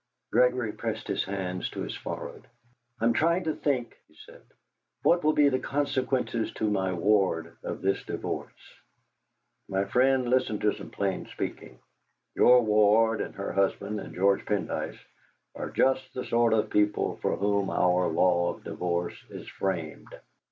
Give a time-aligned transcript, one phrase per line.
[0.31, 2.47] Gregory pressed his hands to his forehead.
[2.99, 4.41] "I'm trying to think," he said,
[5.03, 8.79] "what will be the consequences to my ward of this divorce."
[9.69, 11.77] "My friend, listen to some plain speaking.
[12.33, 14.97] Your ward and her husband and George Pendyce
[15.53, 20.19] are just the sort of people for whom our law of divorce is framed.